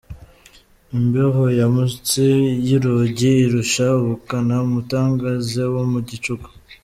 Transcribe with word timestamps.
Imbeho 0.97 1.43
yo 1.59 1.67
munsi 1.75 2.23
y’urugi 2.69 3.31
irusha 3.45 3.85
ubukana 4.01 4.55
umutangaze 4.67 5.61
wo 5.73 5.83
mu 5.91 5.99
gicuku. 6.09 6.49